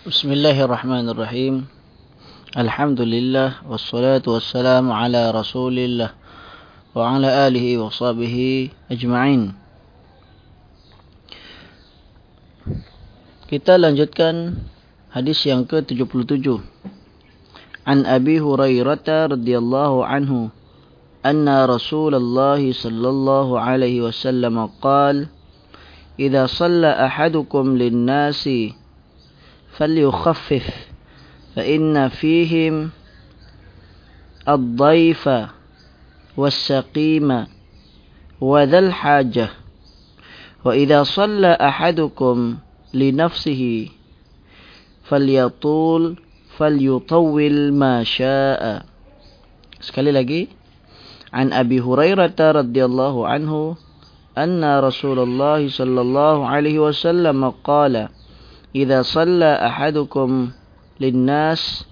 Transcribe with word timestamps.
بسم 0.00 0.32
الله 0.32 0.56
الرحمن 0.64 1.12
الرحيم 1.12 1.54
الحمد 2.56 3.00
لله 3.04 3.68
والصلاة 3.68 4.24
والسلام 4.24 4.88
على 4.92 5.30
رسول 5.30 5.76
الله 5.76 6.10
وعلى 6.96 7.28
آله 7.48 7.66
وصحبه 7.84 8.36
أجمعين 8.88 9.42
Kita 13.44 13.76
lanjutkan 13.76 14.64
hadis 15.12 15.44
yang 15.44 15.68
ke-77 15.68 16.64
An 17.84 18.08
Abi 18.08 18.40
Hurairah 18.40 19.36
radhiyallahu 19.36 20.00
anhu 20.00 20.48
anna 21.20 21.68
Rasulullah 21.68 22.56
sallallahu 22.56 23.52
alaihi 23.60 24.00
wasallam 24.00 24.64
qala 24.80 25.28
إذا 26.20 26.52
صلى 26.52 26.88
أحدكم 27.08 27.80
للناس 27.80 28.44
فليخفف 29.76 30.66
فإن 31.56 32.08
فيهم 32.08 32.90
الضيف 34.48 35.30
والسقيم 36.36 37.46
وذا 38.40 38.78
الحاجة. 38.78 39.48
وإذا 40.64 41.02
صلى 41.02 41.52
أحدكم 41.60 42.56
لنفسه 42.94 43.88
فليطول 45.04 46.02
فليطول 46.56 47.72
ما 47.72 48.04
شاء. 48.04 48.82
Sekali 49.80 50.12
lagi. 50.12 50.42
عن 51.32 51.52
أبي 51.52 51.80
هريرة 51.80 52.38
رضي 52.40 52.84
الله 52.84 53.28
عنه 53.28 53.76
أن 54.38 54.78
رسول 54.78 55.18
الله 55.18 55.68
صلى 55.68 56.00
الله 56.00 56.36
عليه 56.46 56.78
وسلم 56.78 57.50
قال 57.64 58.08
إذا 58.75 59.01
صلى 59.01 59.51
أحدكم 59.67 60.49
للناس 60.99 61.85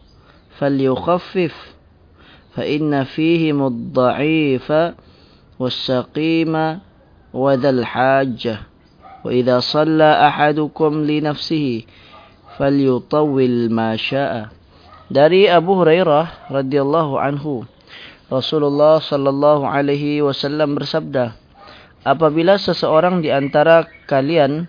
فليخفف 0.60 1.56
فإن 2.56 3.04
فيهم 3.04 3.68
الضعيف 3.68 4.74
والسقيم 5.60 6.80
وذا 7.34 7.70
الحاجة 7.70 8.56
وإذا 9.26 9.60
صلى 9.60 10.28
أحدكم 10.28 10.92
لنفسه 11.04 11.82
فليطول 12.58 13.72
ما 13.72 13.96
شاء 13.96 14.50
dari 15.14 15.46
Abu 15.46 15.78
Hurairah 15.78 16.50
radhiyallahu 16.50 17.22
anhu 17.22 17.70
Rasulullah 18.34 18.98
sallallahu 18.98 19.68
alaihi 19.68 20.26
wasallam 20.26 20.74
bersabda 20.74 21.38
Apabila 22.04 22.60
seseorang 22.60 23.24
di 23.24 23.32
antara 23.32 23.88
kalian 24.10 24.68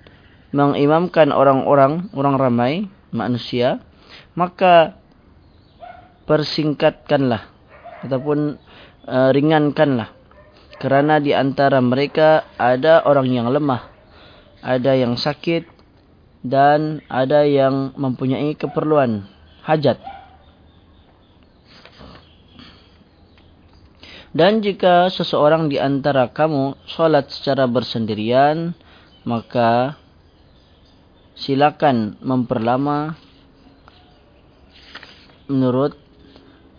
mengimamkan 0.50 1.30
orang-orang, 1.30 2.09
orang 2.14 2.36
ramai, 2.38 2.73
manusia, 3.14 3.81
maka 4.33 4.97
persingkatkanlah 6.25 7.50
ataupun 8.05 8.58
uh, 9.05 9.30
ringankanlah. 9.33 10.14
Kerana 10.80 11.20
di 11.20 11.36
antara 11.36 11.83
mereka 11.83 12.47
ada 12.55 13.03
orang 13.03 13.27
yang 13.27 13.52
lemah, 13.52 13.92
ada 14.64 14.95
yang 14.95 15.20
sakit 15.20 15.67
dan 16.39 17.03
ada 17.11 17.44
yang 17.44 17.92
mempunyai 18.00 18.55
keperluan 18.55 19.27
hajat. 19.67 20.00
Dan 24.30 24.61
jika 24.61 25.09
seseorang 25.09 25.73
di 25.73 25.81
antara 25.81 26.30
kamu 26.30 26.77
solat 26.86 27.33
secara 27.33 27.66
bersendirian, 27.66 28.77
maka 29.25 29.97
silakan 31.40 32.20
memperlama 32.20 33.16
menurut 35.48 35.95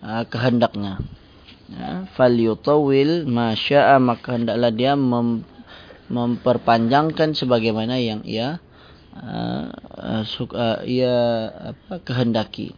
uh, 0.05 0.25
kehendaknya. 0.29 1.01
Ya, 1.71 2.11
fal 2.19 2.35
yutawil 2.35 3.31
ma 3.31 3.55
syaa 3.55 3.97
maka 4.03 4.35
hendaklah 4.35 4.75
dia 4.75 4.99
mem, 4.99 5.47
memperpanjangkan 6.11 7.39
sebagaimana 7.39 8.03
yang 8.03 8.27
ia 8.27 8.59
uh, 9.15 9.71
uh, 9.97 10.23
suka, 10.27 10.55
uh, 10.55 10.79
ia 10.83 11.15
apa 11.75 12.03
kehendaki. 12.03 12.75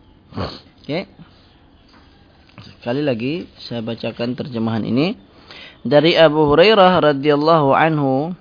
Okey. 0.84 1.08
Sekali 2.62 3.02
lagi 3.02 3.48
saya 3.58 3.80
bacakan 3.80 4.36
terjemahan 4.36 4.84
ini 4.84 5.16
dari 5.82 6.14
Abu 6.14 6.46
Hurairah 6.46 7.00
radhiyallahu 7.14 7.74
anhu 7.74 8.36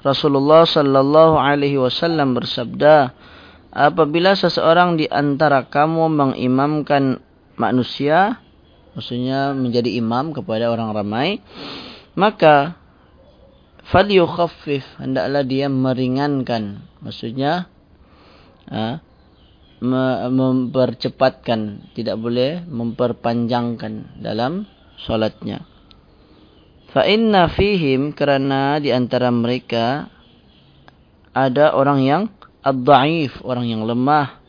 Rasulullah 0.00 0.64
sallallahu 0.64 1.36
alaihi 1.36 1.76
wasallam 1.76 2.32
bersabda, 2.32 3.12
apabila 3.68 4.32
seseorang 4.32 4.96
di 4.96 5.04
antara 5.06 5.68
kamu 5.68 6.08
mengimamkan 6.08 7.20
manusia, 7.60 8.40
maksudnya 8.96 9.52
menjadi 9.52 10.00
imam 10.00 10.32
kepada 10.32 10.72
orang 10.72 10.96
ramai, 10.96 11.44
maka 12.16 12.80
falyukhaffif, 13.92 14.88
hendaklah 14.96 15.44
dia 15.44 15.68
meringankan, 15.68 16.80
maksudnya 17.04 17.68
ha, 18.72 19.04
mempercepatkan, 19.80 21.92
tidak 21.92 22.16
boleh 22.16 22.64
memperpanjangkan 22.64 24.20
dalam 24.20 24.68
solatnya. 25.00 25.64
Fa 26.90 27.06
inna 27.06 27.46
fihim 27.46 28.10
kerana 28.10 28.82
di 28.82 28.90
antara 28.90 29.30
mereka 29.30 30.10
ada 31.30 31.70
orang 31.78 32.02
yang 32.02 32.22
ad-da'if, 32.66 33.38
orang 33.46 33.70
yang 33.70 33.86
lemah, 33.86 34.42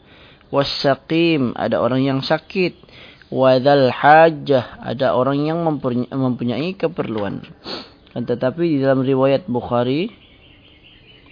was-saqim, 0.49 1.53
ada 1.53 1.77
orang 1.77 2.01
yang 2.01 2.19
sakit, 2.25 2.73
wadzal 3.29 3.93
hajjah, 3.93 4.81
ada 4.81 5.13
orang 5.13 5.45
yang 5.45 5.61
mempunyai 6.09 6.73
keperluan. 6.75 7.45
Dan 8.11 8.27
tetapi 8.27 8.75
di 8.75 8.77
dalam 8.83 9.05
riwayat 9.05 9.47
Bukhari 9.47 10.11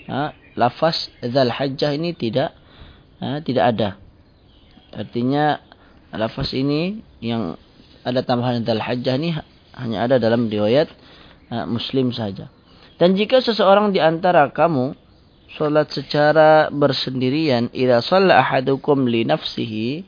ha, 0.08 0.32
lafaz 0.56 1.12
dzal 1.20 1.52
hajjah 1.52 1.92
ini 1.92 2.16
tidak 2.16 2.56
ha, 3.20 3.44
tidak 3.44 3.76
ada. 3.76 3.90
Artinya 4.96 5.60
lafaz 6.16 6.56
ini 6.56 7.04
yang 7.20 7.60
ada 8.08 8.24
tambahan 8.24 8.64
dzal 8.64 8.80
hajjah 8.80 9.20
ini 9.20 9.36
hanya 9.80 10.06
ada 10.06 10.16
dalam 10.20 10.52
riwayat 10.52 10.92
uh, 11.50 11.66
Muslim 11.66 12.12
saja. 12.12 12.52
Dan 13.00 13.16
jika 13.16 13.40
seseorang 13.40 13.96
di 13.96 14.04
antara 14.04 14.52
kamu 14.52 14.94
solat 15.56 15.90
secara 15.90 16.68
bersendirian, 16.70 17.72
ila 17.72 18.04
shalla 18.04 18.44
ahadukum 18.44 19.08
li 19.08 19.24
nafsihi, 19.24 20.04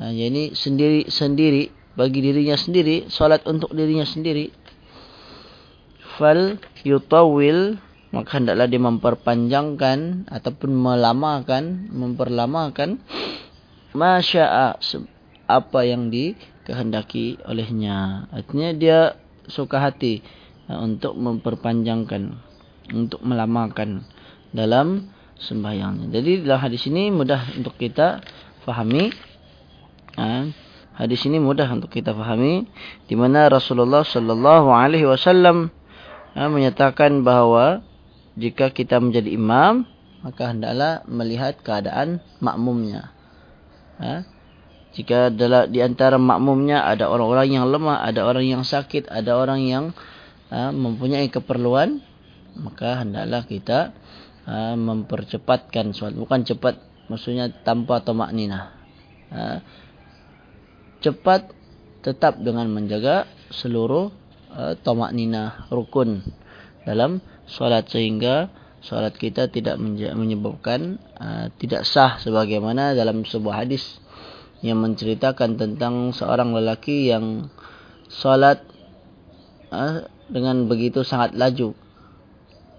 uh, 0.00 0.12
yani 0.12 0.56
sendiri 0.56 1.06
sendiri 1.12 1.68
bagi 1.92 2.24
dirinya 2.24 2.56
sendiri, 2.56 3.12
solat 3.12 3.44
untuk 3.44 3.76
dirinya 3.76 4.08
sendiri, 4.08 4.48
fal 6.16 6.56
yutawil 6.82 7.76
maka 8.12 8.36
hendaklah 8.36 8.68
dia 8.68 8.76
memperpanjangkan 8.76 10.28
ataupun 10.28 10.68
melamakan, 10.68 11.88
memperlamakan 11.88 13.00
masya'a 13.96 14.76
apa 15.48 15.80
yang 15.88 16.12
di 16.12 16.36
kehendaki 16.66 17.38
olehnya. 17.46 18.26
Artinya 18.30 18.70
dia 18.74 18.98
suka 19.50 19.82
hati 19.82 20.22
uh, 20.70 20.78
untuk 20.82 21.18
memperpanjangkan, 21.18 22.38
untuk 22.94 23.20
melamakan 23.22 24.06
dalam 24.54 25.10
sembahyangnya. 25.40 26.12
Jadi 26.14 26.46
dalam 26.46 26.60
hadis 26.62 26.86
ini 26.86 27.10
mudah 27.10 27.58
untuk 27.58 27.74
kita 27.78 28.22
fahami. 28.62 29.10
Uh, 30.14 30.52
hadis 30.94 31.24
ini 31.24 31.40
mudah 31.40 31.66
untuk 31.72 31.88
kita 31.88 32.12
fahami 32.12 32.68
di 33.08 33.14
mana 33.16 33.48
Rasulullah 33.48 34.04
sallallahu 34.04 34.68
alaihi 34.70 35.08
wasallam 35.08 35.72
uh, 36.36 36.48
menyatakan 36.52 37.24
bahawa 37.24 37.80
jika 38.36 38.72
kita 38.72 39.00
menjadi 39.00 39.32
imam 39.32 39.88
maka 40.22 40.54
hendaklah 40.54 41.02
melihat 41.10 41.58
keadaan 41.60 42.22
makmumnya. 42.38 43.10
Ha? 43.98 44.22
Jika 44.92 45.32
di 45.72 45.80
antara 45.80 46.20
makmumnya 46.20 46.84
ada 46.84 47.08
orang-orang 47.08 47.56
yang 47.56 47.64
lemah, 47.64 48.04
ada 48.04 48.28
orang 48.28 48.44
yang 48.44 48.60
sakit, 48.60 49.08
ada 49.08 49.40
orang 49.40 49.64
yang 49.64 49.84
uh, 50.52 50.68
mempunyai 50.68 51.32
keperluan, 51.32 52.04
maka 52.60 53.00
hendaklah 53.00 53.48
kita 53.48 53.96
uh, 54.44 54.76
mempercepatkan 54.76 55.96
solat. 55.96 56.12
Bukan 56.12 56.44
cepat, 56.44 56.76
maksudnya 57.08 57.48
tanpa 57.64 58.04
tomak 58.04 58.36
nina. 58.36 58.76
Uh, 59.32 59.64
cepat 61.00 61.48
tetap 62.04 62.36
dengan 62.44 62.68
menjaga 62.68 63.24
seluruh 63.48 64.12
uh, 64.52 64.76
tomak 64.84 65.16
nina 65.16 65.64
rukun 65.72 66.20
dalam 66.84 67.24
solat 67.48 67.88
sehingga 67.88 68.52
solat 68.82 69.14
kita 69.14 69.48
tidak 69.48 69.78
menyebabkan 70.12 70.98
uh, 71.16 71.48
tidak 71.56 71.86
sah 71.86 72.18
sebagaimana 72.18 72.92
dalam 72.98 73.22
sebuah 73.22 73.64
hadis 73.64 74.01
yang 74.62 74.78
menceritakan 74.78 75.58
tentang 75.58 76.14
seorang 76.14 76.54
lelaki 76.54 77.10
yang 77.10 77.50
salat 78.06 78.62
uh, 79.74 80.06
dengan 80.30 80.70
begitu 80.70 81.02
sangat 81.02 81.34
laju 81.34 81.74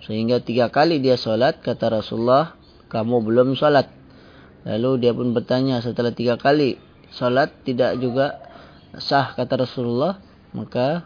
sehingga 0.04 0.44
tiga 0.44 0.72
kali 0.72 1.00
dia 1.04 1.20
salat 1.20 1.60
kata 1.60 2.02
Rasulullah 2.02 2.56
kamu 2.88 3.24
belum 3.24 3.56
salat 3.60 3.92
Lalu 4.64 5.04
dia 5.04 5.12
pun 5.12 5.36
bertanya 5.36 5.84
setelah 5.84 6.16
tiga 6.16 6.40
kali 6.40 6.80
solat 7.12 7.52
tidak 7.68 8.00
juga 8.00 8.40
sah 8.96 9.36
kata 9.36 9.68
Rasulullah. 9.68 10.24
Maka 10.56 11.04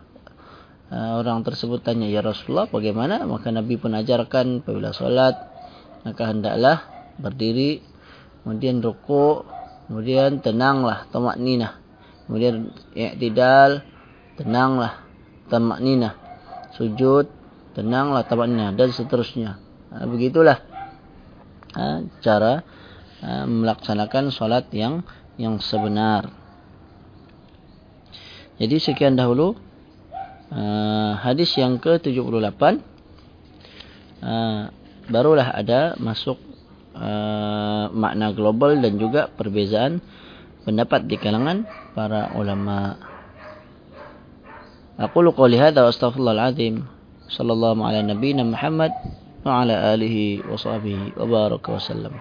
uh, 0.93 1.11
orang 1.23 1.41
tersebut 1.41 1.81
tanya 1.81 2.05
ya 2.05 2.21
Rasulullah 2.21 2.69
bagaimana? 2.69 3.25
Maka 3.25 3.49
Nabi 3.49 3.81
pun 3.81 3.97
ajarkan 3.97 4.61
apabila 4.61 4.93
solat 4.93 5.35
maka 6.05 6.29
hendaklah 6.29 6.87
berdiri 7.19 7.83
kemudian 8.45 8.79
rukuk 8.79 9.43
kemudian 9.87 10.43
tenanglah 10.43 11.07
tamak 11.09 11.39
ninah 11.39 11.79
kemudian 12.27 12.75
i'tidal 12.93 13.81
tenanglah 14.35 15.01
tamak 15.47 15.79
ninah 15.79 16.13
sujud 16.77 17.37
tenanglah 17.77 18.25
tamak 18.25 18.49
ninah 18.49 18.73
dan 18.73 18.89
seterusnya. 18.89 19.61
Ha, 19.93 20.09
begitulah 20.09 20.57
ha, 21.77 22.01
cara 22.25 22.65
ha, 23.21 23.45
melaksanakan 23.45 24.33
solat 24.33 24.65
yang 24.73 25.05
yang 25.37 25.61
sebenar. 25.61 26.33
Jadi 28.57 28.81
sekian 28.81 29.13
dahulu 29.13 29.53
ha, 30.49 31.21
hadis 31.21 31.53
yang 31.53 31.77
ke-78. 31.77 32.81
Ha, 34.25 34.33
barulah 35.13 35.53
ada 35.53 35.93
masuk 36.01 36.41
uh, 36.97 37.85
makna 37.93 38.33
global 38.33 38.73
dan 38.77 38.97
juga 38.97 39.29
perbezaan 39.29 40.01
pendapat 40.65 41.07
di 41.07 41.15
kalangan 41.15 41.63
para 41.95 42.35
ulama. 42.35 42.97
Aku 44.97 45.21
lu 45.21 45.31
qouli 45.31 45.61
hadza 45.61 45.85
wa 45.85 45.93
astaghfirullahal 45.93 46.43
azim. 46.51 46.75
Sallallahu 47.27 47.85
ala 47.85 48.01
nabiyyina 48.01 48.43
Muhammad 48.43 48.91
wa 49.45 49.61
ala 49.61 49.93
alihi 49.93 50.41
wa 50.43 50.57
sahbihi 50.57 51.15
wa 51.15 51.25
baraka 51.27 51.69
wa 51.69 51.81
sallam. 51.81 52.15